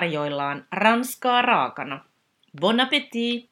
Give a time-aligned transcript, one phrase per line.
[0.00, 2.04] tarjoillaan ranskaa raakana.
[2.60, 3.50] Bon appétit!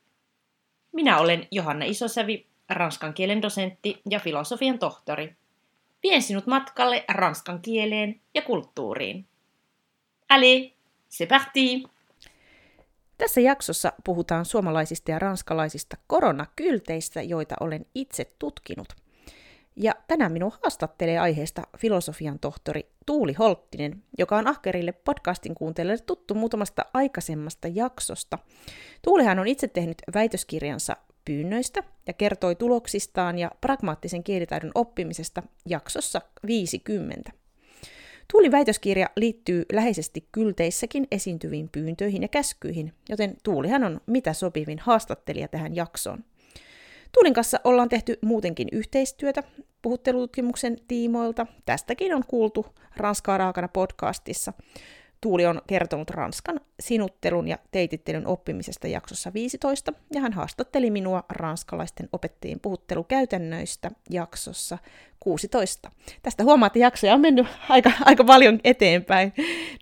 [0.93, 5.37] Minä olen Johanna Isosävi, ranskan kielen dosentti ja filosofian tohtori.
[6.03, 9.27] Vien sinut matkalle ranskan kieleen ja kulttuuriin.
[10.29, 10.73] Allez,
[11.11, 11.83] c'est parti!
[13.19, 18.89] Tässä jaksossa puhutaan suomalaisista ja ranskalaisista koronakylteistä, joita olen itse tutkinut–
[19.79, 26.35] ja tänään minun haastattelee aiheesta filosofian tohtori Tuuli Holttinen, joka on ahkerille podcastin kuuntelijoille tuttu
[26.35, 28.39] muutamasta aikaisemmasta jaksosta.
[29.03, 37.33] Tuulihan on itse tehnyt väitöskirjansa pyynnöistä ja kertoi tuloksistaan ja pragmaattisen kielitaidon oppimisesta jaksossa 50.
[38.33, 45.49] Tuulin väitöskirja liittyy läheisesti kylteissäkin esiintyviin pyyntöihin ja käskyihin, joten Tuulihan on mitä sopivin haastattelija
[45.49, 46.25] tähän jaksoon.
[47.13, 49.43] Tuulin kanssa ollaan tehty muutenkin yhteistyötä
[49.83, 51.47] puhuttelututkimuksen tiimoilta.
[51.65, 54.53] Tästäkin on kuultu Ranskaa raakana podcastissa.
[55.21, 62.09] Tuuli on kertonut Ranskan sinuttelun ja teitittelyn oppimisesta jaksossa 15, ja hän haastatteli minua ranskalaisten
[62.13, 64.79] opettajien puhuttelukäytännöistä jaksossa
[65.21, 65.91] 16.
[66.23, 69.33] Tästä huomaat, että jaksoja on mennyt aika, aika paljon eteenpäin.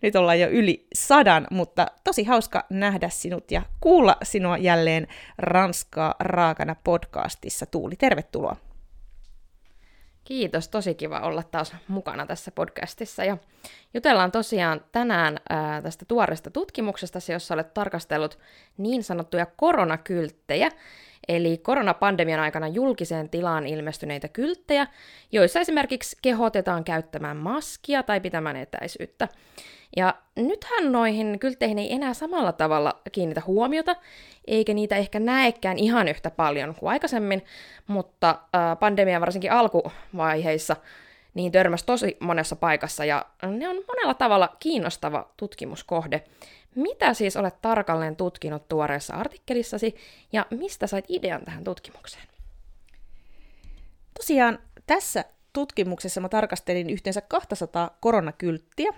[0.02, 5.06] Nyt ollaan jo yli sadan, mutta tosi hauska nähdä sinut ja kuulla sinua jälleen
[5.38, 7.66] Ranskaa raakana podcastissa.
[7.66, 8.65] Tuuli, tervetuloa.
[10.26, 13.24] Kiitos, tosi kiva olla taas mukana tässä podcastissa.
[13.24, 13.36] Ja
[13.94, 18.38] jutellaan tosiaan tänään ää, tästä tuoresta tutkimuksesta, jossa olet tarkastellut
[18.76, 20.70] niin sanottuja koronakylttejä,
[21.28, 24.86] eli koronapandemian aikana julkiseen tilaan ilmestyneitä kylttejä,
[25.32, 29.28] joissa esimerkiksi kehotetaan käyttämään maskia tai pitämään etäisyyttä.
[29.96, 33.96] Ja nythän noihin kyltteihin ei enää samalla tavalla kiinnitä huomiota,
[34.46, 37.44] eikä niitä ehkä näekään ihan yhtä paljon kuin aikaisemmin,
[37.86, 38.38] mutta
[38.80, 40.76] pandemian varsinkin alkuvaiheissa
[41.34, 46.24] niin törmäsi tosi monessa paikassa ja ne on monella tavalla kiinnostava tutkimuskohde.
[46.76, 49.94] Mitä siis olet tarkalleen tutkinut tuoreessa artikkelissasi
[50.32, 52.26] ja mistä sait idean tähän tutkimukseen?
[54.14, 58.92] Tosiaan tässä tutkimuksessa mä tarkastelin yhteensä 200 koronakylttiä.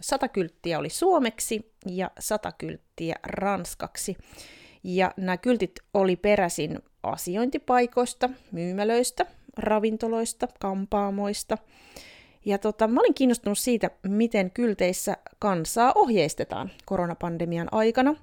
[0.00, 4.16] 100 kylttiä oli suomeksi ja 100 kylttiä ranskaksi.
[4.84, 9.26] Ja nämä kyltit oli peräisin asiointipaikoista, myymälöistä,
[9.56, 11.58] ravintoloista, kampaamoista.
[12.44, 18.14] Ja tota, mä olin kiinnostunut siitä, miten kylteissä kansaa ohjeistetaan koronapandemian aikana.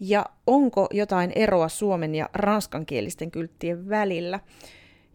[0.00, 4.40] Ja onko jotain eroa suomen ja ranskankielisten kylttien välillä.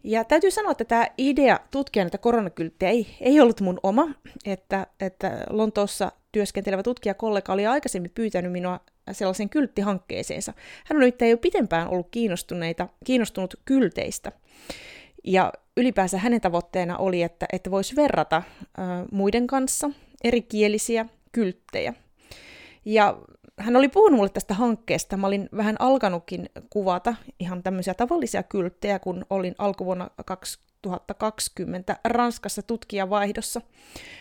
[0.04, 4.08] Ja täytyy sanoa, että tämä idea tutkia näitä koronakylttejä ei, ei ollut mun oma,
[4.44, 8.80] että, että Lontoossa työskentelevä tutkijakollega oli aikaisemmin pyytänyt minua
[9.12, 10.52] sellaisen kylttihankkeeseensa.
[10.84, 14.32] Hän on nyt jo pitempään ollut kiinnostuneita, kiinnostunut kylteistä.
[15.24, 18.42] Ja ylipäänsä hänen tavoitteena oli, että, että voisi verrata ä,
[19.12, 19.90] muiden kanssa
[20.24, 21.94] erikielisiä kylttejä.
[22.84, 23.18] Ja
[23.58, 25.16] hän oli puhunut mulle tästä hankkeesta.
[25.16, 33.60] Mä olin vähän alkanutkin kuvata ihan tämmöisiä tavallisia kylttejä, kun olin alkuvuonna 2020 Ranskassa tutkijavaihdossa.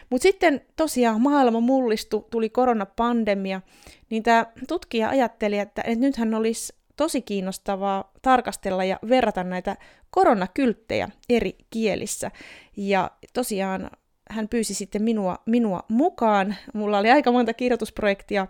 [0.10, 3.62] Mutta sitten tosiaan maailma mullistui, tuli koronapandemia,
[4.10, 9.78] niin tämä tutkija ajatteli, että, että nythän olisi tosi kiinnostavaa tarkastella ja verrata näitä
[10.10, 12.32] koronakylttejä eri kielissä.
[12.78, 13.90] Ja tosiaan
[14.30, 16.56] hän pyysi sitten minua, minua mukaan.
[16.74, 18.48] Mulla oli aika monta kirjoitusprojektia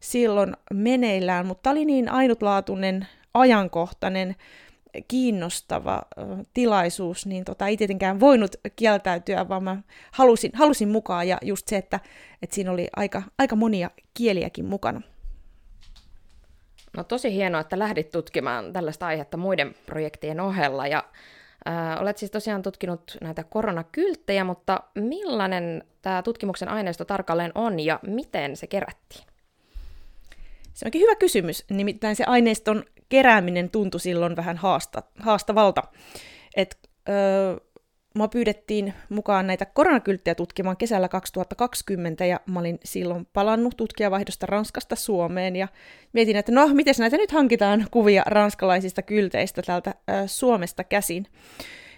[0.00, 4.36] silloin meneillään, mutta oli niin ainutlaatuinen, ajankohtainen,
[5.08, 6.02] kiinnostava
[6.54, 9.82] tilaisuus, niin tota, ei tietenkään voinut kieltäytyä, vaan mä
[10.12, 12.00] halusin, halusin mukaan ja just se, että,
[12.42, 15.02] että siinä oli aika, aika monia kieliäkin mukana.
[16.96, 21.04] No tosi hienoa, että lähdit tutkimaan tällaista aihetta muiden projektien ohella ja
[21.68, 28.00] äh, olet siis tosiaan tutkinut näitä koronakylttejä, mutta millainen tämä tutkimuksen aineisto tarkalleen on ja
[28.06, 29.24] miten se kerättiin?
[30.74, 35.82] Se onkin hyvä kysymys, nimittäin se aineiston kerääminen tuntui silloin vähän haasta, haastavalta.
[36.56, 36.78] Et,
[37.08, 37.56] öö,
[38.16, 44.96] Mua pyydettiin mukaan näitä koronakylttejä tutkimaan kesällä 2020 ja mä olin silloin palannut tutkijavaihdosta Ranskasta
[44.96, 45.68] Suomeen ja
[46.12, 51.26] mietin, että no, miten näitä nyt hankitaan kuvia ranskalaisista kylteistä täältä äh, Suomesta käsin.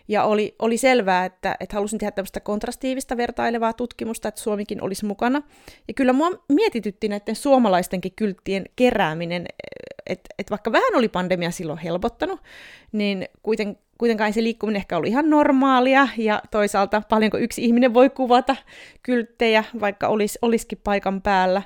[0.09, 5.06] Ja oli, oli selvää, että, että halusin tehdä tämmöistä kontrastiivista vertailevaa tutkimusta, että Suomikin olisi
[5.06, 5.43] mukana.
[5.88, 9.47] Ja kyllä mua mietitytti näiden suomalaistenkin kylttien kerääminen,
[10.08, 12.40] että et vaikka vähän oli pandemia silloin helpottanut,
[12.93, 18.10] niin kuiten, kuitenkaan se liikkuminen ehkä oli ihan normaalia, ja toisaalta paljonko yksi ihminen voi
[18.10, 18.56] kuvata
[19.02, 21.62] kylttejä, vaikka olis, olisikin paikan päällä.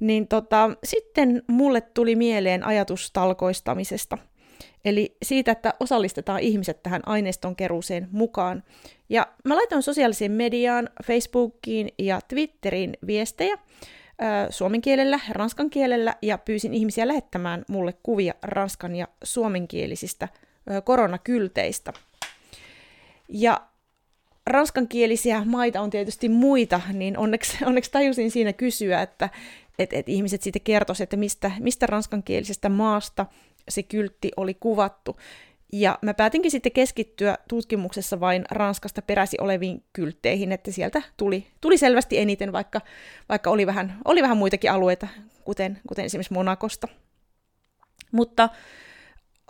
[0.00, 4.18] Niin tota, sitten mulle tuli mieleen ajatus talkoistamisesta–
[4.84, 8.62] Eli siitä, että osallistetaan ihmiset tähän aineiston keruuseen mukaan.
[9.08, 13.58] Ja mä laitoin sosiaaliseen mediaan, Facebookiin ja Twitteriin viestejä
[14.50, 20.28] suomen kielellä ranskan kielellä ja pyysin ihmisiä lähettämään mulle kuvia ranskan ja suomenkielisistä
[20.84, 21.92] koronakylteistä.
[23.28, 23.60] Ja
[24.46, 29.28] ranskankielisiä maita on tietysti muita, niin onneksi, onneksi tajusin siinä kysyä, että
[29.78, 33.26] et, et ihmiset sitten kertoisivat, että mistä, mistä ranskankielisestä maasta
[33.68, 35.16] se kyltti oli kuvattu.
[35.72, 41.78] Ja mä päätinkin sitten keskittyä tutkimuksessa vain Ranskasta peräsi oleviin kyltteihin, että sieltä tuli, tuli
[41.78, 42.80] selvästi eniten, vaikka,
[43.28, 45.08] vaikka oli, vähän, oli vähän muitakin alueita,
[45.44, 46.88] kuten, kuten esimerkiksi Monakosta.
[48.12, 48.48] Mutta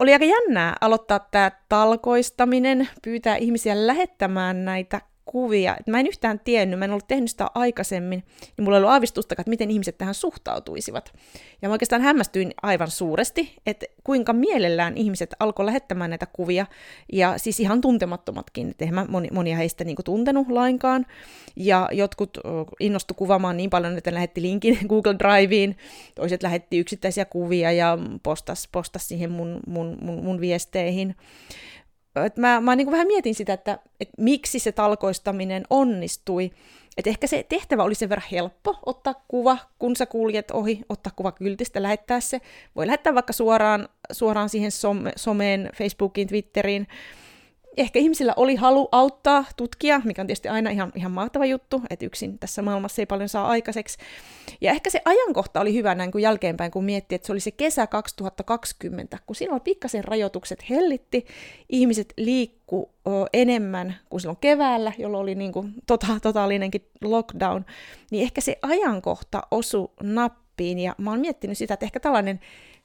[0.01, 5.77] oli aika jännää aloittaa tämä talkoistaminen, pyytää ihmisiä lähettämään näitä kuvia.
[5.87, 8.25] Mä en yhtään tiennyt, mä en ollut tehnyt sitä aikaisemmin,
[8.57, 11.13] niin mulla ei ollut aavistustakaan, että miten ihmiset tähän suhtautuisivat.
[11.63, 16.67] Ja mä oikeastaan hämmästyin aivan suuresti, että kuinka mielellään ihmiset alkoi lähettämään näitä kuvia,
[17.13, 21.07] ja siis ihan tuntemattomatkin, että mä moni, monia heistä niin tuntenut lainkaan,
[21.57, 22.39] ja jotkut
[22.81, 25.77] innostu kuvaamaan niin paljon, että lähetti linkin Google Driveen,
[26.15, 31.17] toiset lähetti yksittäisiä kuvia ja postas, postas siihen mun, mun, mun, mun viesteihin
[32.17, 36.51] että mä, mä niin vähän mietin sitä, että, että miksi se talkoistaminen onnistui.
[36.97, 41.13] Että ehkä se tehtävä oli sen verran helppo ottaa kuva, kun sä kuljet ohi, ottaa
[41.17, 42.41] kuva kyltistä, lähettää se.
[42.77, 46.87] Voi lähettää vaikka suoraan, suoraan siihen some, someen, Facebookiin, Twitteriin,
[47.81, 52.07] ehkä ihmisillä oli halu auttaa tutkia, mikä on tietysti aina ihan, ihan mahtava juttu, että
[52.07, 53.99] yksin tässä maailmassa ei paljon saa aikaiseksi.
[54.61, 57.51] Ja ehkä se ajankohta oli hyvä näin kuin jälkeenpäin, kun miettii, että se oli se
[57.51, 61.27] kesä 2020, kun silloin pikkasen rajoitukset hellitti,
[61.69, 62.91] ihmiset liikku
[63.33, 67.65] enemmän kuin silloin keväällä, jolloin oli niin kuin tota, totaalinenkin lockdown,
[68.11, 72.41] niin ehkä se ajankohta osui nappiin, ja mä oon miettinyt sitä, että ehkä tällainen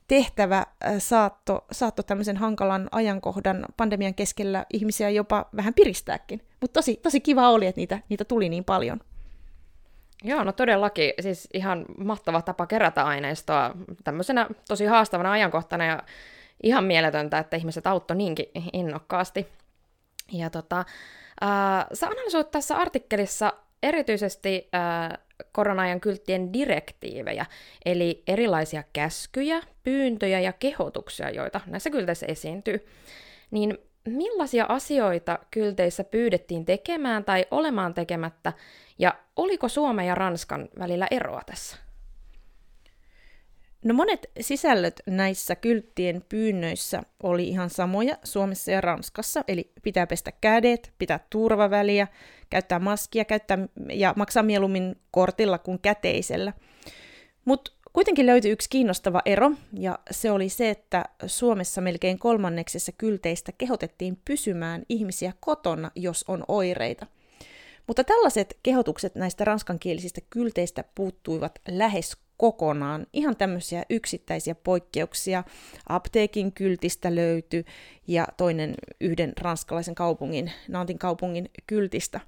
[0.07, 0.66] tehtävä
[0.98, 6.42] saatto, saatto tämmöisen hankalan ajankohdan pandemian keskellä ihmisiä jopa vähän piristääkin.
[6.62, 9.00] Mutta tosi, tosi kiva oli, että niitä, niitä tuli niin paljon.
[10.24, 11.13] Joo, no todellakin.
[11.19, 13.74] Siis ihan mahtava tapa kerätä aineistoa
[14.04, 16.04] tämmöisenä tosi haastavana ajankohtana ja
[16.63, 19.48] ihan mieletöntä, että ihmiset auttoi niinkin innokkaasti.
[20.31, 20.80] Ja tota,
[21.44, 23.54] äh, sä analysoit tässä artikkelissa
[23.84, 27.46] erityisesti äh, korona-ajan kylttien direktiivejä,
[27.86, 32.88] eli erilaisia käskyjä, pyyntöjä ja kehotuksia, joita näissä kylteissä esiintyy.
[33.52, 38.54] Niin millaisia asioita kylteissä pyydettiin tekemään tai olemaan tekemättä,
[39.00, 41.85] ja oliko Suomen ja Ranskan välillä eroa tässä?
[43.86, 50.32] No monet sisällöt näissä kylttien pyynnöissä oli ihan samoja Suomessa ja Ranskassa, eli pitää pestä
[50.42, 52.08] kädet, pitää turvaväliä,
[52.50, 53.58] käyttää maskia käyttää
[53.94, 56.54] ja maksaa mieluummin kortilla kuin käteisellä.
[57.46, 63.52] Mutta kuitenkin löytyi yksi kiinnostava ero, ja se oli se, että Suomessa melkein kolmanneksessa kylteistä
[63.58, 67.08] kehotettiin pysymään ihmisiä kotona, jos on oireita.
[67.88, 73.08] Mutta tällaiset kehotukset näistä ranskankielisistä kylteistä puuttuivat lähes kokonaan.
[73.14, 75.44] Ihan tämmöisiä yksittäisiä poikkeuksia.
[75.90, 77.66] Apteekin kyltistä löytyi
[78.08, 82.20] ja toinen yhden ranskalaisen kaupungin, Nantin kaupungin kyltistä.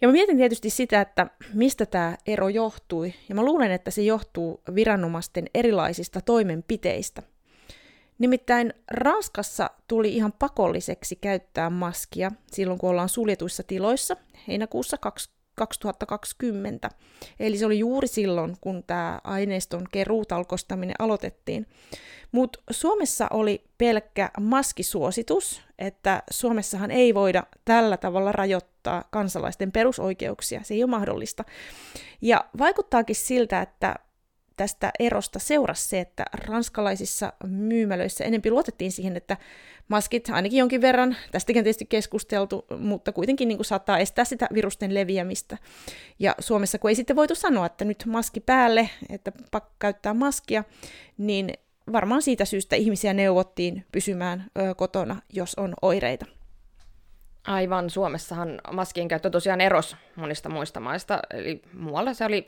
[0.00, 4.02] Ja mä mietin tietysti sitä, että mistä tämä ero johtui, ja mä luulen, että se
[4.02, 7.22] johtuu viranomaisten erilaisista toimenpiteistä.
[8.18, 14.16] Nimittäin Ranskassa tuli ihan pakolliseksi käyttää maskia silloin, kun ollaan suljetuissa tiloissa
[14.48, 14.98] heinäkuussa
[15.54, 16.90] 2020.
[17.40, 21.66] Eli se oli juuri silloin, kun tämä aineiston keruutalkostaminen aloitettiin.
[22.32, 30.60] Mutta Suomessa oli pelkkä maskisuositus, että Suomessahan ei voida tällä tavalla rajoittaa kansalaisten perusoikeuksia.
[30.62, 31.44] Se ei ole mahdollista.
[32.22, 33.94] Ja vaikuttaakin siltä, että
[34.56, 39.36] tästä erosta seurasi se, että ranskalaisissa myymälöissä enempi luotettiin siihen, että
[39.88, 44.48] maskit ainakin jonkin verran, tästäkin on tietysti keskusteltu, mutta kuitenkin niin kuin saattaa estää sitä
[44.54, 45.58] virusten leviämistä.
[46.18, 50.64] Ja Suomessa, kun ei sitten voitu sanoa, että nyt maski päälle, että pakko käyttää maskia,
[51.18, 51.52] niin
[51.92, 56.26] varmaan siitä syystä ihmisiä neuvottiin pysymään ö, kotona, jos on oireita.
[57.46, 62.46] Aivan, Suomessahan maskien käyttö tosiaan eros monista muista maista, eli muualla se oli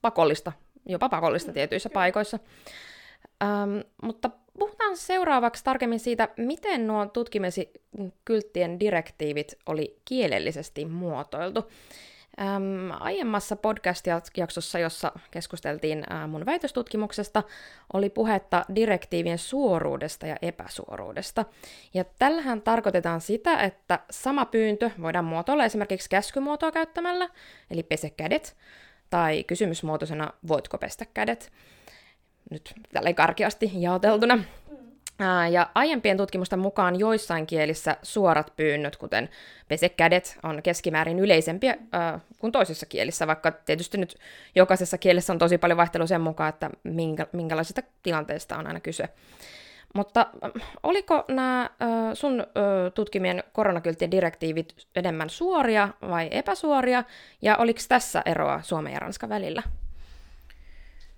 [0.00, 0.52] pakollista
[0.86, 2.38] jopa pakollista tietyissä paikoissa.
[3.42, 7.70] Ähm, mutta puhutaan seuraavaksi tarkemmin siitä, miten nuo tutkimesi
[8.24, 11.70] kylttien direktiivit oli kielellisesti muotoiltu.
[12.40, 17.42] Ähm, aiemmassa podcast-jaksossa, jossa keskusteltiin äh, mun väitöstutkimuksesta,
[17.92, 21.44] oli puhetta direktiivien suoruudesta ja epäsuoruudesta.
[21.94, 27.28] Ja tällähän tarkoitetaan sitä, että sama pyyntö voidaan muotoilla esimerkiksi käskymuotoa käyttämällä,
[27.70, 28.56] eli pese kädet,
[29.10, 31.52] tai kysymysmuotoisena voitko pestä kädet,
[32.50, 34.38] nyt tälleen karkeasti jaoteltuna.
[35.50, 39.28] Ja aiempien tutkimusten mukaan joissain kielissä suorat pyynnöt, kuten
[39.68, 44.16] pese kädet, on keskimäärin yleisempiä äh, kuin toisissa kielissä, vaikka tietysti nyt
[44.54, 49.08] jokaisessa kielessä on tosi paljon vaihtelua sen mukaan, että minkä, minkälaisista tilanteista on aina kyse.
[49.94, 50.26] Mutta
[50.82, 51.70] oliko nämä
[52.14, 52.46] sun
[52.94, 57.04] tutkimien koronakylttien direktiivit enemmän suoria vai epäsuoria,
[57.42, 59.62] ja oliko tässä eroa Suomen ja Ranskan välillä?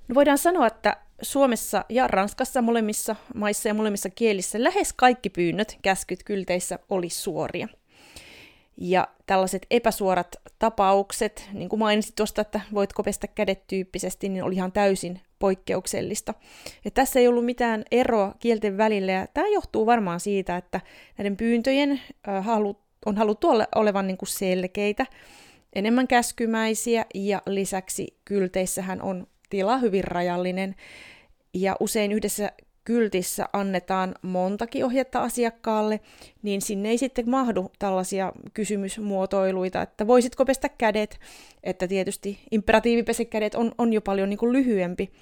[0.09, 5.79] No voidaan sanoa, että Suomessa ja Ranskassa molemmissa maissa ja molemmissa kielissä lähes kaikki pyynnöt,
[5.83, 7.69] käskyt kylteissä oli suoria.
[8.77, 14.55] Ja tällaiset epäsuorat tapaukset, niin kuin mainitsit tuosta, että voitko pestä kädet tyyppisesti, niin oli
[14.55, 16.35] ihan täysin poikkeuksellista.
[16.85, 20.81] Ja tässä ei ollut mitään eroa kielten välillä, ja tämä johtuu varmaan siitä, että
[21.19, 22.01] näiden pyyntöjen
[23.07, 25.07] on haluttu ole, olevan niin kuin selkeitä,
[25.73, 30.75] enemmän käskymäisiä, ja lisäksi kylteissähän on tila hyvin rajallinen,
[31.55, 32.53] ja usein yhdessä
[32.85, 36.01] kyltissä annetaan montakin ohjetta asiakkaalle,
[36.43, 41.21] niin sinne ei sitten mahdu tällaisia kysymysmuotoiluita, että voisitko pestä kädet,
[41.63, 45.13] että tietysti imperatiivipese kädet on, on jo paljon niin kuin lyhyempi.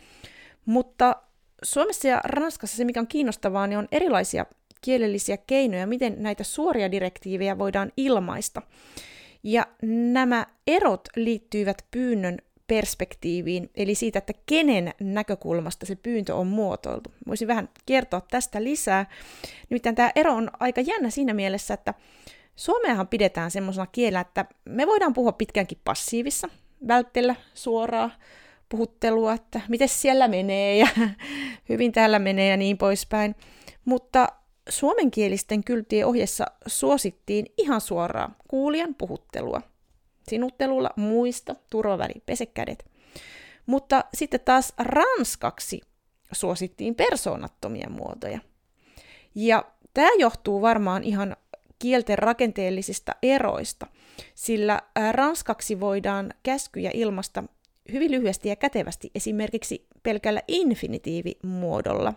[0.64, 1.16] Mutta
[1.62, 4.46] Suomessa ja Ranskassa se, mikä on kiinnostavaa, niin on erilaisia
[4.80, 8.62] kielellisiä keinoja, miten näitä suoria direktiivejä voidaan ilmaista.
[9.42, 9.66] Ja
[10.12, 12.38] nämä erot liittyivät pyynnön
[12.70, 17.12] perspektiiviin, eli siitä, että kenen näkökulmasta se pyyntö on muotoiltu.
[17.26, 19.06] Voisin vähän kertoa tästä lisää.
[19.70, 21.94] Nimittäin tämä ero on aika jännä siinä mielessä, että
[22.56, 26.48] Suomeahan pidetään semmoisena kielellä, että me voidaan puhua pitkänkin passiivissa,
[26.88, 28.10] välttellä suoraa
[28.68, 30.88] puhuttelua, että miten siellä menee ja
[31.68, 33.34] hyvin täällä menee ja niin poispäin.
[33.84, 34.28] Mutta
[34.68, 39.62] suomenkielisten kyltien ohjessa suosittiin ihan suoraa kuulijan puhuttelua
[40.30, 42.90] sinuttelulla muista, turvaväli, pese kädet.
[43.66, 45.80] Mutta sitten taas ranskaksi
[46.32, 48.38] suosittiin persoonattomia muotoja.
[49.34, 51.36] Ja tämä johtuu varmaan ihan
[51.78, 53.86] kielten rakenteellisista eroista,
[54.34, 57.44] sillä ranskaksi voidaan käskyjä ilmasta
[57.92, 62.14] hyvin lyhyesti ja kätevästi esimerkiksi pelkällä infinitiivimuodolla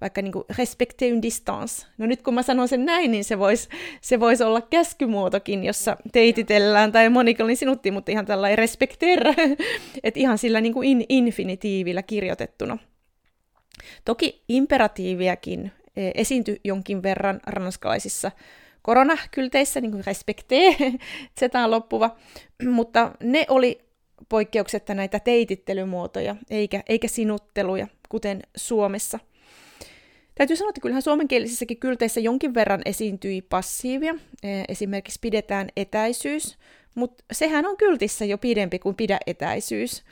[0.00, 1.86] vaikka niin respecte une distance.
[1.98, 3.68] No nyt kun mä sanon sen näin, niin se voisi
[4.00, 9.24] se vois olla käskymuotokin, jossa teititellään, tai Monika oli sinutti, mutta ihan tällainen respecter,
[10.04, 12.78] että ihan sillä niin kuin in, infinitiivillä kirjoitettuna.
[14.04, 18.30] Toki imperatiiviakin e, esiintyi jonkin verran ranskalaisissa
[18.82, 20.76] koronakylteissä, niin kuin respecte,
[21.40, 22.16] zetaan loppuva,
[22.76, 23.78] mutta ne oli
[24.28, 29.18] poikkeuksetta näitä teitittelymuotoja, eikä, eikä sinutteluja, kuten Suomessa–
[30.34, 34.14] Täytyy sanoa, että kyllähän suomenkielisissäkin kylteissä jonkin verran esiintyi passiivia.
[34.42, 36.58] E, esimerkiksi pidetään etäisyys,
[36.94, 40.04] mutta sehän on kyltissä jo pidempi kuin pidä etäisyys.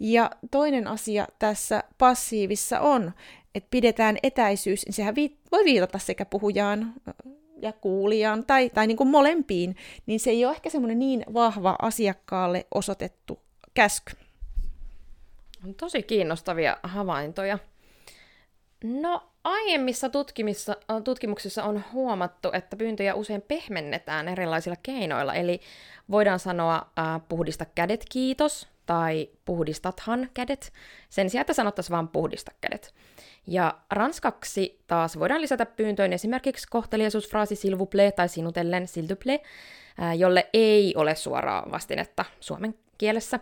[0.00, 3.12] Ja toinen asia tässä passiivissa on,
[3.54, 5.14] että pidetään etäisyys, niin sehän
[5.52, 6.92] voi viitata sekä puhujaan
[7.62, 9.76] ja kuulijaan tai, tai niin kuin molempiin,
[10.06, 13.40] niin se ei ole ehkä semmoinen niin vahva asiakkaalle osoitettu
[13.74, 14.12] käsky.
[15.64, 17.58] On tosi kiinnostavia havaintoja.
[18.84, 25.60] No, aiemmissa äh, tutkimuksissa on huomattu, että pyyntöjä usein pehmennetään erilaisilla keinoilla, eli
[26.10, 30.72] voidaan sanoa äh, puhdista kädet kiitos tai puhdistathan kädet,
[31.08, 32.94] sen sijaan, että sanottaisiin vain puhdista kädet.
[33.46, 39.14] Ja ranskaksi taas voidaan lisätä pyyntöön esimerkiksi kohteliaisuusfraasi s'il vous plaît tai sinutellen s'il te
[39.14, 39.42] plaît,
[40.02, 43.40] äh, jolle ei ole suoraa vastinetta suomen kielessä,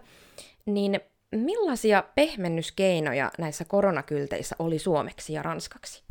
[0.67, 1.01] niin
[1.37, 6.03] Millaisia pehmennyskeinoja näissä koronakylteissä oli suomeksi ja ranskaksi?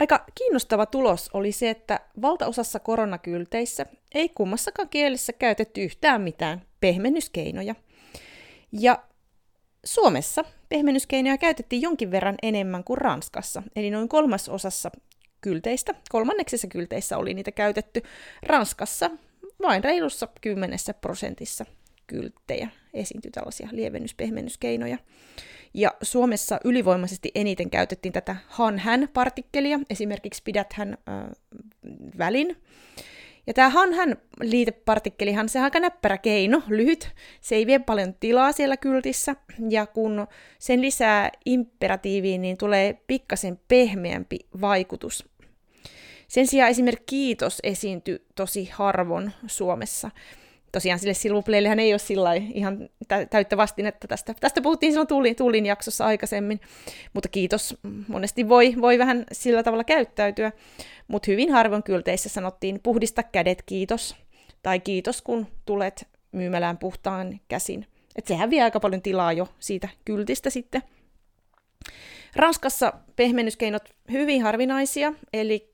[0.00, 7.74] Aika kiinnostava tulos oli se, että valtaosassa koronakylteissä ei kummassakaan kielessä käytetty yhtään mitään pehmennyskeinoja.
[8.72, 9.02] Ja
[9.84, 14.90] Suomessa pehmennyskeinoja käytettiin jonkin verran enemmän kuin Ranskassa, eli noin kolmasosassa
[15.40, 18.02] kylteistä, kolmanneksessa kylteissä oli niitä käytetty.
[18.42, 19.10] Ranskassa
[19.62, 21.64] vain reilussa kymmenessä prosentissa
[22.06, 24.98] kylttejä esiintyi tällaisia lievennyspehmennyskeinoja.
[25.74, 31.30] Ja Suomessa ylivoimaisesti eniten käytettiin tätä han-hän-partikkelia, esimerkiksi pidät-hän äh,
[32.18, 32.56] välin.
[33.46, 38.52] Ja tämä han-hän liitepartikkelihan, se on aika näppärä keino, lyhyt, se ei vie paljon tilaa
[38.52, 39.36] siellä kyltissä,
[39.70, 40.26] ja kun
[40.58, 45.28] sen lisää imperatiiviin, niin tulee pikkasen pehmeämpi vaikutus.
[46.28, 50.10] Sen sijaan esimerkiksi kiitos esiintyi tosi harvoin Suomessa
[50.74, 52.88] tosiaan sille silvupleillehän ei ole sillä ihan
[53.30, 54.34] täyttä vastinetta tästä.
[54.40, 56.60] Tästä puhuttiin silloin Tuulin, Tuulin jaksossa aikaisemmin,
[57.12, 57.76] mutta kiitos
[58.08, 60.52] monesti voi, voi vähän sillä tavalla käyttäytyä,
[61.08, 64.16] mutta hyvin harvoin kylteissä sanottiin puhdista kädet kiitos,
[64.62, 67.86] tai kiitos kun tulet myymälään puhtaan käsin.
[68.16, 70.82] Et sehän vie aika paljon tilaa jo siitä kyltistä sitten.
[72.36, 75.70] Ranskassa pehmennyskeinot hyvin harvinaisia, eli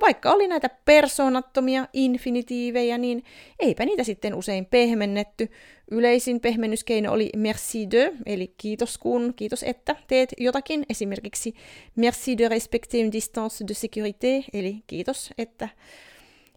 [0.00, 3.24] vaikka oli näitä persoonattomia infinitiivejä, niin
[3.58, 5.50] eipä niitä sitten usein pehmennetty.
[5.90, 11.54] Yleisin pehmennyskeino oli merci de, eli kiitos kun, kiitos että teet jotakin, esimerkiksi
[11.96, 15.68] merci de respecter une distance de sécurité, eli kiitos että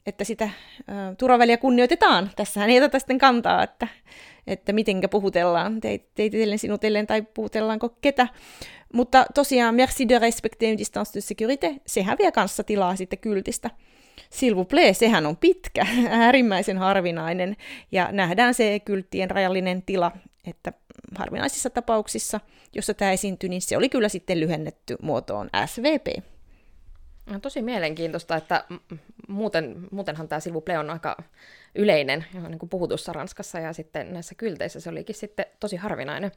[0.08, 0.54] että sitä äh,
[1.18, 2.30] turvaväliä kunnioitetaan.
[2.36, 3.88] Tässähän ei oteta sitten kantaa, että,
[4.48, 5.82] että mitenkä puhutellaan,
[6.16, 8.28] teitellen, sinutellen tai puhutellaanko ketä.
[8.94, 13.70] Mutta tosiaan, merci de respecter une distance de sécurité, sehän vie kanssa tilaa sitten kyltistä.
[14.30, 17.56] S'il vous plaît, sehän on pitkä, äärimmäisen harvinainen,
[17.92, 20.12] ja nähdään se kylttien rajallinen tila,
[20.48, 20.74] että
[21.16, 22.40] harvinaisissa tapauksissa,
[22.74, 26.24] jossa tämä esiintyi, niin se oli kyllä sitten lyhennetty muotoon SVP.
[27.34, 28.64] On tosi mielenkiintoista, että
[29.28, 31.18] muuten, muutenhan tämä sivuple on aika
[31.76, 36.32] yleinen niin kuin puhutussa Ranskassa ja sitten näissä kylteissä se olikin sitten tosi harvinainen.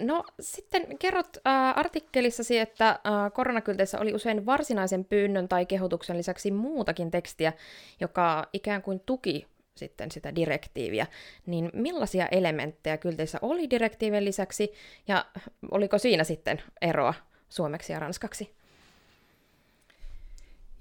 [0.00, 2.98] No sitten kerrot äh, artikkelissasi, että äh,
[3.32, 7.52] koronakylteissä oli usein varsinaisen pyynnön tai kehotuksen lisäksi muutakin tekstiä,
[8.00, 11.06] joka ikään kuin tuki sitten sitä direktiiviä,
[11.46, 14.72] niin millaisia elementtejä kylteissä oli direktiivin lisäksi,
[15.08, 15.24] ja
[15.70, 17.14] oliko siinä sitten eroa
[17.48, 18.54] suomeksi ja ranskaksi?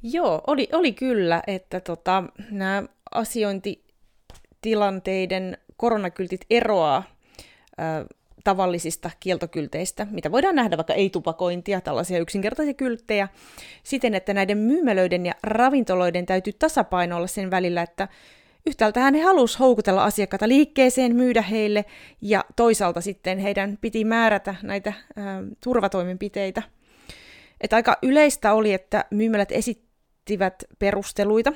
[0.03, 7.12] Joo, oli, oli kyllä, että tota, nämä asiointitilanteiden koronakyltit eroaa
[7.79, 8.05] ä,
[8.43, 13.27] tavallisista kieltokylteistä, mitä voidaan nähdä vaikka ei-tupakointia, tällaisia yksinkertaisia kylttejä,
[13.83, 18.07] siten, että näiden myymälöiden ja ravintoloiden täytyy tasapainoilla sen välillä, että
[18.65, 21.85] yhtäältä hän halusi houkutella asiakkaita liikkeeseen, myydä heille,
[22.21, 25.21] ja toisaalta sitten heidän piti määrätä näitä ä,
[25.63, 26.63] turvatoimenpiteitä.
[27.61, 31.53] Että aika yleistä oli, että myymälät esittivät perusteluita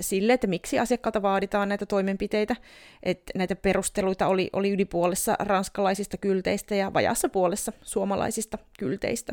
[0.00, 2.56] sille, että miksi asiakkaalta vaaditaan näitä toimenpiteitä.
[3.02, 9.32] Että näitä perusteluita oli, oli yli puolessa ranskalaisista kylteistä ja vajassa puolessa suomalaisista kylteistä.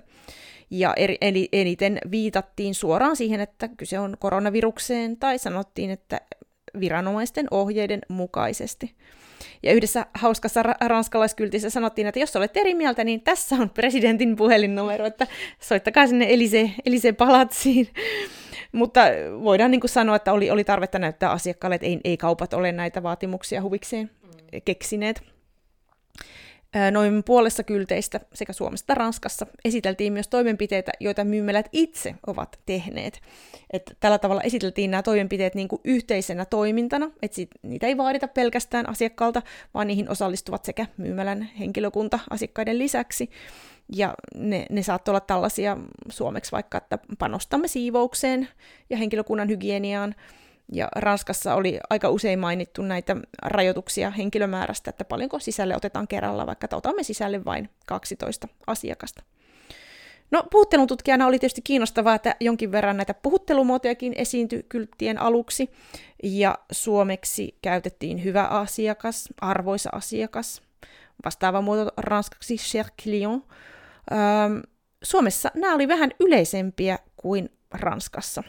[0.70, 6.22] Ja eri, eli eniten viitattiin suoraan siihen, että kyse on koronavirukseen, tai sanottiin, että
[6.80, 8.96] viranomaisten ohjeiden mukaisesti.
[9.64, 14.36] Ja yhdessä hauskassa ra- ranskalaiskyltissä sanottiin, että jos olet eri mieltä, niin tässä on presidentin
[14.36, 15.28] puhelinnumero, että
[15.60, 17.90] soittakaa sinne Elise, Elise Palatsiin.
[18.76, 19.02] Mutta
[19.44, 22.72] voidaan niin kuin sanoa, että oli, oli tarvetta näyttää asiakkaalle, että ei, ei kaupat ole
[22.72, 24.62] näitä vaatimuksia huvikseen mm.
[24.66, 25.24] keksineet.
[26.92, 33.22] Noin puolessa kylteistä sekä Suomessa että Ranskassa esiteltiin myös toimenpiteitä, joita myymälät itse ovat tehneet.
[33.74, 38.90] Että tällä tavalla esiteltiin nämä toimenpiteet niin kuin yhteisenä toimintana, että niitä ei vaadita pelkästään
[38.90, 39.42] asiakkaalta,
[39.74, 43.30] vaan niihin osallistuvat sekä myymälän henkilökunta asiakkaiden lisäksi.
[43.94, 45.78] Ja ne, ne saattoi olla tällaisia
[46.10, 48.48] suomeksi vaikka, että panostamme siivoukseen
[48.90, 50.16] ja henkilökunnan hygieniaan.
[50.72, 56.68] Ja Ranskassa oli aika usein mainittu näitä rajoituksia henkilömäärästä, että paljonko sisälle otetaan kerralla, vaikka
[56.72, 59.24] otamme sisälle vain 12 asiakasta.
[60.32, 65.70] No puhuttelun tutkijana oli tietysti kiinnostavaa, että jonkin verran näitä puhuttelumuotojakin esiintyi kylttien aluksi,
[66.24, 70.62] ja suomeksi käytettiin hyvä asiakas, arvoisa asiakas,
[71.26, 73.44] vastaava muoto ranskaksi cher client,
[74.12, 74.60] Ähm,
[75.04, 78.44] Suomessa nämä oli vähän yleisempiä kuin Ranskassa.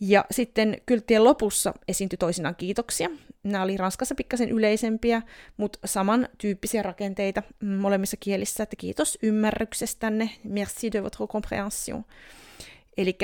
[0.00, 3.10] Ja sitten kylttien lopussa esiintyi toisinaan kiitoksia.
[3.42, 5.22] Nämä oli Ranskassa pikkasen yleisempiä,
[5.56, 7.42] mutta samantyyppisiä rakenteita
[7.78, 12.04] molemmissa kielissä, että kiitos ymmärryksestänne, merci de votre compréhension.
[12.96, 13.18] Eli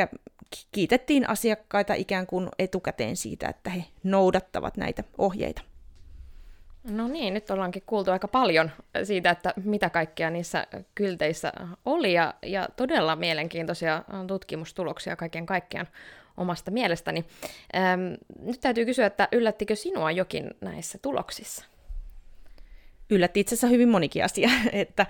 [0.72, 5.62] kiitettiin asiakkaita ikään kuin etukäteen siitä, että he noudattavat näitä ohjeita.
[6.85, 8.71] No niin, nyt ollaankin kuultu aika paljon
[9.05, 11.53] siitä, että mitä kaikkea niissä kylteissä
[11.85, 15.88] oli, ja, ja todella mielenkiintoisia tutkimustuloksia kaiken kaikkiaan
[16.37, 17.25] omasta mielestäni.
[17.77, 18.01] Ähm,
[18.43, 21.64] nyt täytyy kysyä, että yllättikö sinua jokin näissä tuloksissa?
[23.11, 25.07] Yllätti itse asiassa hyvin monikin asia, että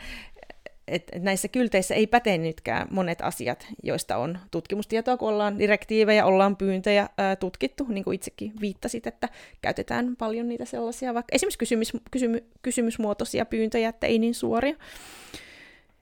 [0.90, 7.09] että näissä kylteissä ei nytkään monet asiat, joista on tutkimustietoa, kun ollaan direktiivejä, ollaan pyyntöjä
[7.40, 9.29] tutkittu, niin kuin itsekin viittasit, että
[9.62, 14.76] käytetään paljon niitä sellaisia, vaikka esimerkiksi kysymys, kysymy, kysymysmuotoisia pyyntöjä, että ei niin suoria.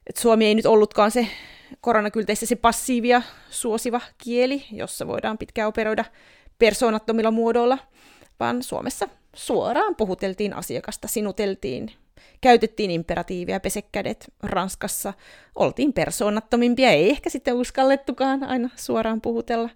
[0.06, 1.26] Et Suomi ei nyt ollutkaan se
[1.80, 6.04] koronakylteissä se passiivia suosiva kieli, jossa voidaan pitkään operoida
[6.58, 7.78] persoonattomilla muodoilla,
[8.40, 11.92] vaan Suomessa suoraan puhuteltiin asiakasta, sinuteltiin,
[12.40, 15.12] käytettiin imperatiivia, pesekädet Ranskassa,
[15.54, 19.70] oltiin persoonattomimpia, ei ehkä sitten uskallettukaan aina suoraan puhutella.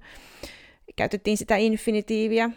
[0.97, 2.51] Käytettiin sitä infinitiiviä.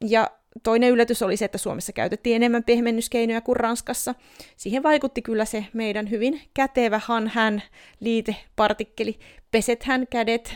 [0.00, 0.30] Ja
[0.62, 4.14] toinen yllätys oli se, että Suomessa käytettiin enemmän pehmennyskeinoja kuin Ranskassa.
[4.56, 7.62] Siihen vaikutti kyllä se meidän hyvin kätevä han-hän
[8.00, 9.18] liitepartikkeli,
[9.50, 10.54] peset hän kädet,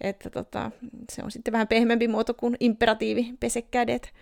[0.00, 0.70] että tota,
[1.12, 4.12] se on sitten vähän pehmeämpi muoto kuin imperatiivi, pese kädet.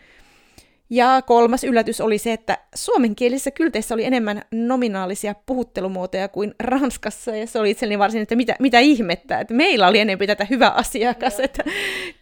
[0.91, 7.47] Ja kolmas yllätys oli se, että suomenkielisissä kylteissä oli enemmän nominaalisia puhuttelumuotoja kuin Ranskassa, ja
[7.47, 11.41] se oli itselleni varsin, että mitä, mitä ihmettä, että meillä oli enemmän tätä hyvä asiakas,
[11.41, 11.65] että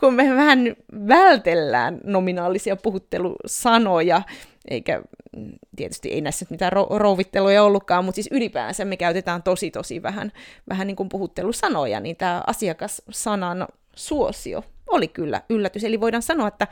[0.00, 0.76] kun me vähän
[1.08, 4.22] vältellään nominaalisia puhuttelusanoja,
[4.70, 5.02] eikä
[5.36, 10.02] mm, tietysti ei näissä mitään ro- rouvitteluja ollutkaan, mutta siis ylipäänsä me käytetään tosi tosi
[10.02, 10.32] vähän,
[10.68, 15.84] vähän niin kuin puhuttelusanoja, niin tämä asiakassanan suosio oli kyllä yllätys.
[15.84, 16.66] Eli voidaan sanoa, että,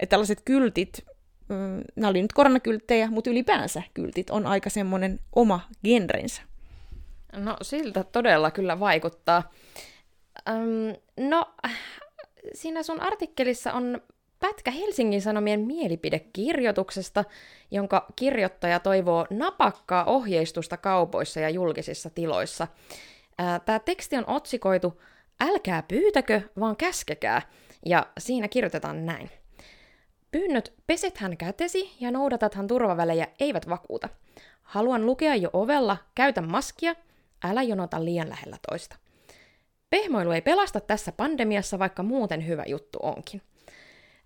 [0.00, 1.04] että tällaiset kyltit,
[1.96, 6.42] nämä oli nyt koronakylttejä, mutta ylipäänsä kyltit on aika semmoinen oma genrensä.
[7.36, 9.52] No siltä todella kyllä vaikuttaa.
[10.48, 10.96] Öm,
[11.28, 11.54] no,
[12.54, 14.00] siinä sun artikkelissa on
[14.40, 17.24] pätkä Helsingin Sanomien mielipidekirjoituksesta,
[17.70, 22.68] jonka kirjoittaja toivoo napakkaa ohjeistusta kaupoissa ja julkisissa tiloissa.
[23.64, 25.00] Tämä teksti on otsikoitu
[25.40, 27.42] Älkää pyytäkö, vaan käskekää,
[27.86, 29.30] ja siinä kirjoitetaan näin.
[30.30, 34.08] Pyynnöt pesethän kätesi ja noudatathan turvavälejä eivät vakuuta.
[34.62, 36.94] Haluan lukea jo ovella, käytä maskia,
[37.44, 38.96] älä jonota liian lähellä toista.
[39.90, 43.42] Pehmoilu ei pelasta tässä pandemiassa, vaikka muuten hyvä juttu onkin.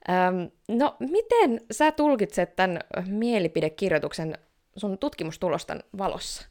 [0.08, 4.38] Öm, no, miten sä tulkitset tämän mielipidekirjoituksen
[4.76, 6.46] sun tutkimustulosten valossa?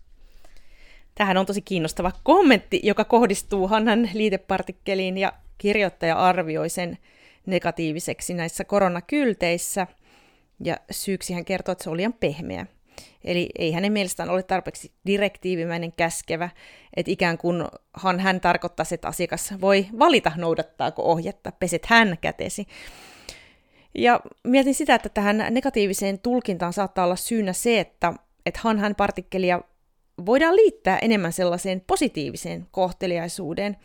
[1.16, 6.98] Tähän on tosi kiinnostava kommentti, joka kohdistuu Hannan liitepartikkeliin ja kirjoittaja arvioi sen
[7.46, 9.88] negatiiviseksi näissä koronakylteissä.
[10.60, 12.66] Ja syyksi hän kertoo, että se oli liian pehmeä.
[13.24, 16.50] Eli ei hänen mielestään ole tarpeeksi direktiivimäinen käskevä,
[16.96, 17.66] että ikään kuin
[18.04, 22.68] hän, hän tarkoittaa, että asiakas voi valita noudattaako ohjetta, peset hän kätesi.
[23.96, 28.14] Ja mietin sitä, että tähän negatiiviseen tulkintaan saattaa olla syynä se, että,
[28.46, 29.62] että hän partikkelia
[30.26, 33.78] voidaan liittää enemmän sellaiseen positiiviseen kohteliaisuuteen,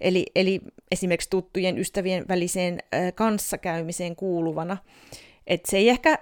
[0.00, 2.78] eli, eli esimerkiksi tuttujen ystävien väliseen
[3.14, 4.76] kanssakäymiseen kuuluvana.
[5.46, 6.18] Et se ei ehkä,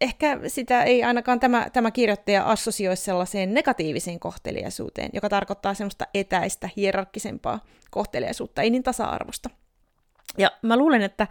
[0.00, 6.68] ehkä sitä ei ainakaan tämä, tämä kirjoittaja assosioi sellaiseen negatiiviseen kohteliaisuuteen, joka tarkoittaa semmoista etäistä,
[6.76, 9.50] hierarkkisempaa kohteliaisuutta, ei niin tasa-arvosta.
[10.38, 11.26] Ja mä luulen, että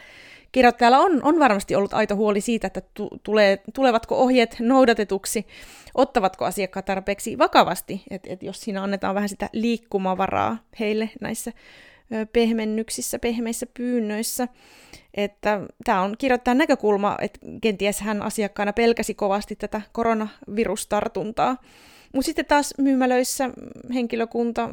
[0.54, 5.48] kirjoittajalla on, on varmasti ollut aito huoli siitä, että tu, tulee, tulevatko ohjeet noudatetuksi,
[5.96, 11.52] ottavatko asiakkaat tarpeeksi vakavasti, että et jos siinä annetaan vähän sitä liikkumavaraa heille näissä
[12.34, 14.48] pehmennyksissä, pehmeissä pyynnöissä.
[15.14, 21.58] Että tämä on kirjoittajan näkökulma, että kenties hän asiakkaana pelkäsi kovasti tätä koronavirustartuntaa.
[22.14, 23.50] Mutta sitten taas myymälöissä
[23.94, 24.70] henkilökunta,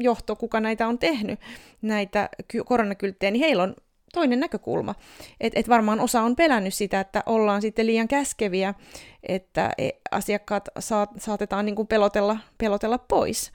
[0.00, 1.40] johto, kuka näitä on tehnyt,
[1.82, 2.28] näitä
[2.66, 3.74] koronakylttejä, niin heillä on
[4.12, 4.94] toinen näkökulma.
[5.40, 8.74] Että et varmaan osa on pelännyt sitä, että ollaan sitten liian käskeviä,
[9.22, 13.52] että e, asiakkaat saat, saatetaan niin kuin pelotella, pelotella pois.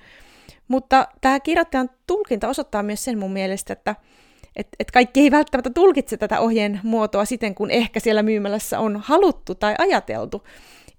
[0.68, 3.96] Mutta tämä kirjoittajan tulkinta osoittaa myös sen mun mielestä, että
[4.56, 9.02] et, et kaikki ei välttämättä tulkitse tätä ohjeen muotoa siten, kun ehkä siellä myymälässä on
[9.06, 10.44] haluttu tai ajateltu.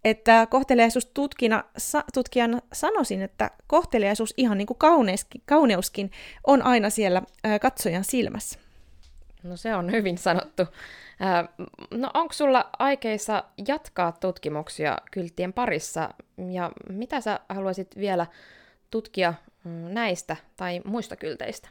[0.05, 1.65] Että kohteliaisuustutkijana
[2.15, 6.11] tutkijana sanoisin, että kohteliaisuus ihan niin kuin kauneuskin, kauneuskin
[6.47, 7.23] on aina siellä
[7.61, 8.68] katsojan silmässä.
[9.43, 10.63] No se on hyvin sanottu.
[11.91, 16.15] No onko sulla aikeissa jatkaa tutkimuksia kylttien parissa
[16.51, 18.27] ja mitä sä haluaisit vielä
[18.91, 21.69] tutkia mm, näistä tai muista kylteistä?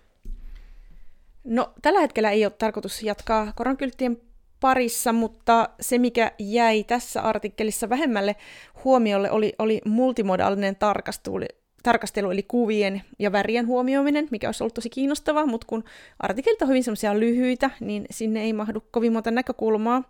[1.43, 4.21] No tällä hetkellä ei ole tarkoitus jatkaa koronkylttien
[4.59, 8.35] parissa, mutta se mikä jäi tässä artikkelissa vähemmälle
[8.83, 11.45] huomiolle oli, oli multimodaalinen tarkastelu,
[11.83, 15.83] tarkastelu, eli kuvien ja värien huomioiminen, mikä olisi ollut tosi kiinnostavaa, mutta kun
[16.19, 20.03] artikkelit on hyvin semmoisia lyhyitä, niin sinne ei mahdu kovin monta näkökulmaa.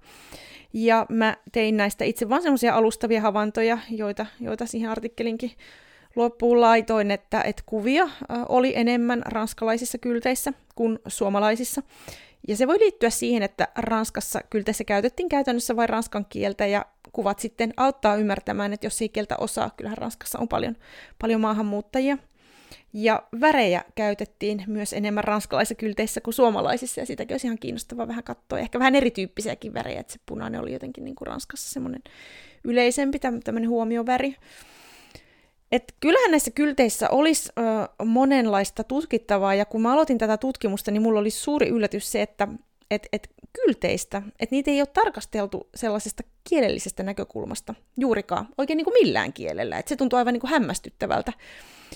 [0.73, 5.51] Ja mä tein näistä itse vain semmoisia alustavia havaintoja, joita, joita siihen artikkelinkin
[6.15, 8.10] loppuun laitoin, että, että kuvia
[8.49, 11.82] oli enemmän ranskalaisissa kylteissä kuin suomalaisissa.
[12.47, 17.39] Ja se voi liittyä siihen, että Ranskassa kylteissä käytettiin käytännössä vain ranskan kieltä ja kuvat
[17.39, 20.76] sitten auttaa ymmärtämään, että jos ei kieltä osaa, kyllähän Ranskassa on paljon,
[21.22, 22.17] paljon maahanmuuttajia.
[22.93, 28.24] Ja värejä käytettiin myös enemmän ranskalaisissa kylteissä kuin suomalaisissa, ja sitäkin olisi ihan kiinnostavaa vähän
[28.24, 28.60] katsoa.
[28.60, 32.02] Ehkä vähän erityyppisiäkin värejä, että se punainen oli jotenkin niin kuin Ranskassa semmoinen
[32.63, 34.36] yleisempi tämmöinen huomioväri.
[35.72, 37.62] Et kyllähän näissä kylteissä olisi ö,
[38.06, 42.48] monenlaista tutkittavaa, ja kun mä aloitin tätä tutkimusta, niin mulla oli suuri yllätys se, että
[42.91, 48.93] et, et kylteistä, että niitä ei ole tarkasteltu sellaisesta kielellisestä näkökulmasta juurikaan, oikein niin kuin
[49.04, 49.78] millään kielellä.
[49.80, 51.34] Et se tuntuu aivan niin kuin hämmästyttävältä,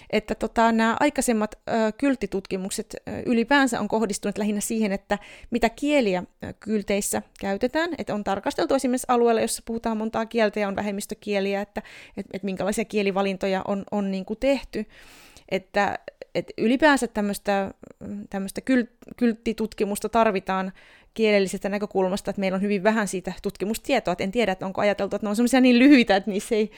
[0.10, 5.20] että tota, nämä aikaisemmat ö, kylttitutkimukset ö, ylipäänsä on kohdistunut lähinnä siihen, että
[5.52, 10.68] mitä kieliä ö, kylteissä käytetään, että on tarkasteltu esimerkiksi alueella, jossa puhutaan montaa kieltä ja
[10.68, 11.82] on vähemmistökieliä, että
[12.18, 14.86] et, et minkälaisia kielivalintoja on, on niin kuin tehty.
[15.50, 16.00] Että
[16.36, 18.86] et ylipäänsä tämmöistä kyl,
[19.18, 20.72] kylttitutkimusta tarvitaan
[21.14, 25.16] kielellisestä näkökulmasta, että meillä on hyvin vähän siitä tutkimustietoa, että en tiedä, että onko ajateltu,
[25.16, 26.72] että ne on semmoisia niin lyhyitä, että niissä ei,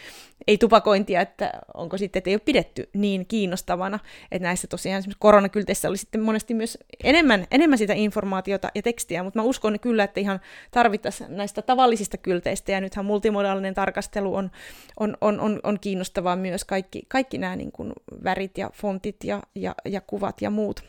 [0.47, 3.99] ei tupakointia, että onko sitten, että ei ole pidetty niin kiinnostavana,
[4.31, 9.23] että näissä tosiaan esimerkiksi koronakylteissä oli sitten monesti myös enemmän, enemmän sitä informaatiota ja tekstiä,
[9.23, 10.39] mutta mä uskon kyllä, että ihan
[10.71, 14.51] tarvittaisiin näistä tavallisista kylteistä, ja nythän multimodaalinen tarkastelu on,
[14.99, 17.93] on, on, on, on kiinnostavaa myös, kaikki, kaikki nämä niin kuin
[18.23, 20.83] värit ja fontit ja, ja, ja kuvat ja muut.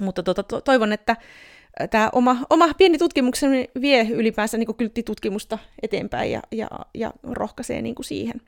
[0.00, 1.16] Mutta tuota, to, toivon, että
[1.90, 7.94] tämä oma, oma pieni tutkimukseni vie ylipäänsä niin kylttitutkimusta eteenpäin ja, ja, ja rohkaisee niin
[7.94, 8.40] kuin siihen.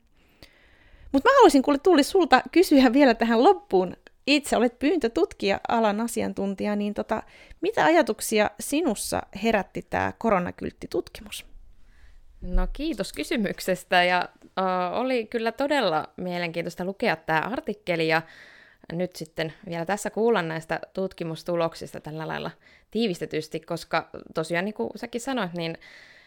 [1.11, 3.95] Mutta mä haluaisin kuule Tulli sulta kysyä vielä tähän loppuun.
[4.27, 7.23] Itse olet pyyntötutkija, alan asiantuntija, niin tota,
[7.61, 11.45] mitä ajatuksia sinussa herätti tämä koronakylttitutkimus?
[12.41, 18.21] No kiitos kysymyksestä ja uh, oli kyllä todella mielenkiintoista lukea tämä artikkeli ja
[18.91, 22.51] nyt sitten vielä tässä kuulla näistä tutkimustuloksista tällä lailla
[22.91, 25.77] tiivistetysti, koska tosiaan niin kuin säkin sanoit, niin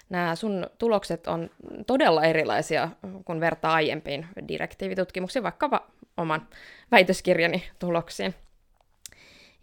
[0.08, 1.50] nämä sun tulokset on
[1.86, 2.88] todella erilaisia,
[3.24, 6.48] kun vertaa aiempiin direktiivitutkimuksiin, vaikka oman
[6.90, 8.34] väitöskirjani tuloksiin.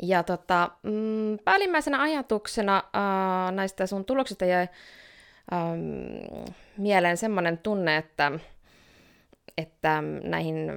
[0.03, 4.67] Ja tota, mm, päällimmäisenä ajatuksena äh, näistä sun tuloksista jäi
[5.53, 8.31] ähm, mieleen semmoinen tunne, että,
[9.57, 10.71] että näihin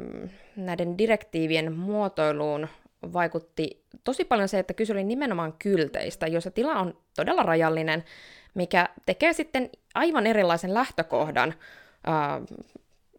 [0.57, 2.69] näiden direktiivien muotoiluun
[3.13, 8.05] vaikutti tosi paljon se, että kyse oli nimenomaan kylteistä, joissa tila on todella rajallinen,
[8.55, 11.55] mikä tekee sitten aivan erilaisen lähtökohdan
[12.07, 12.41] ää,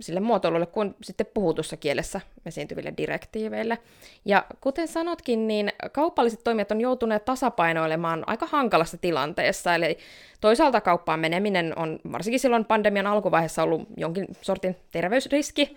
[0.02, 3.78] sille muotoilulle kuin sitten puhutussa kielessä esiintyville direktiiveille.
[4.26, 9.98] Ja kuten sanotkin, niin kaupalliset toimijat on joutuneet tasapainoilemaan aika hankalassa tilanteessa, eli
[10.42, 15.76] toisaalta kauppaan meneminen on varsinkin silloin pandemian alkuvaiheessa ollut jonkin sortin terveysriski,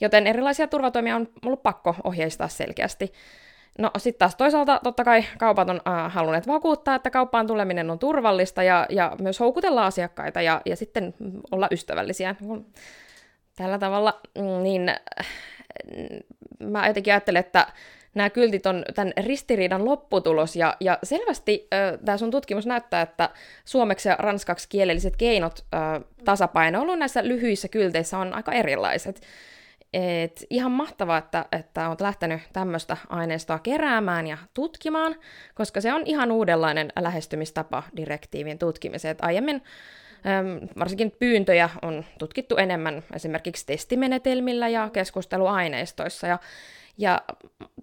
[0.00, 3.12] joten erilaisia turvatoimia on ollut pakko ohjeistaa selkeästi.
[3.78, 7.98] No sitten taas toisaalta totta kai kaupat on äh, halunneet vakuuttaa, että kauppaan tuleminen on
[7.98, 11.14] turvallista ja, ja myös houkutella asiakkaita ja, ja sitten
[11.50, 12.36] olla ystävällisiä.
[13.60, 15.26] Tällä tavalla, mm, niin äh,
[16.60, 17.66] mä jotenkin ajattelen, että
[18.14, 23.30] nämä kyltit on tämän ristiriidan lopputulos, ja, ja selvästi äh, tämä sun tutkimus näyttää, että
[23.64, 25.80] suomeksi ja ranskaksi kielelliset keinot äh,
[26.24, 29.20] tasapainoiluun näissä lyhyissä kylteissä on aika erilaiset.
[29.92, 35.16] Et ihan mahtavaa, että, että olet lähtenyt tämmöistä aineistoa keräämään ja tutkimaan,
[35.54, 39.12] koska se on ihan uudenlainen lähestymistapa direktiivin tutkimiseen.
[39.12, 39.62] Et aiemmin
[40.78, 46.38] varsinkin pyyntöjä on tutkittu enemmän esimerkiksi testimenetelmillä ja keskusteluaineistoissa, ja
[47.00, 47.22] ja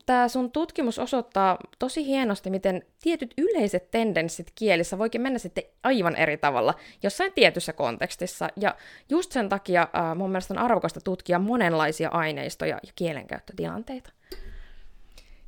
[0.05, 6.15] tämä sun tutkimus osoittaa tosi hienosti, miten tietyt yleiset tendenssit kielissä voikin mennä sitten aivan
[6.15, 6.73] eri tavalla
[7.03, 8.49] jossain tietyssä kontekstissa.
[8.55, 8.75] Ja
[9.09, 14.11] just sen takia äh, mun mielestä on arvokasta tutkia monenlaisia aineistoja ja kielenkäyttötilanteita.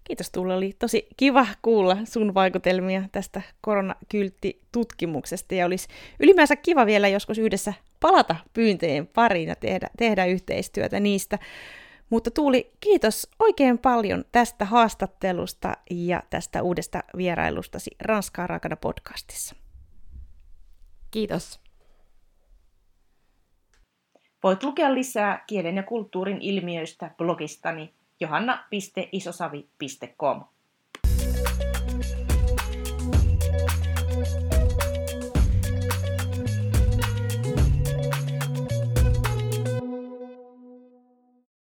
[0.10, 5.88] Kiitos Tuula, oli tosi kiva kuulla sun vaikutelmia tästä koronakylttitutkimuksesta ja olisi
[6.20, 11.40] ylipäänsä kiva vielä joskus yhdessä palata pyyntöjen pariin ja tehdä, tehdä yhteistyötä niistä.
[12.10, 19.56] Mutta Tuuli, kiitos oikein paljon tästä haastattelusta ja tästä uudesta vierailustasi Ranskaa raakana podcastissa.
[21.12, 21.60] Kiitos.
[24.44, 30.59] Voit lukea lisää kielen ja kulttuurin ilmiöistä blogistani johanna.isosavi.com.